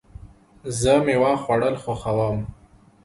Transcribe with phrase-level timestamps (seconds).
[0.79, 2.39] زه مېوه خوړل خوښوم.